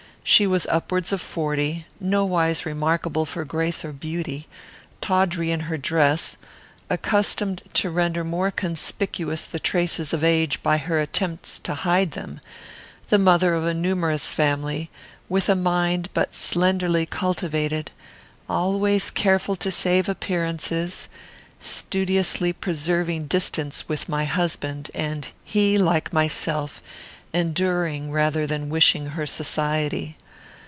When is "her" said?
5.61-5.77, 10.77-10.99, 29.07-29.25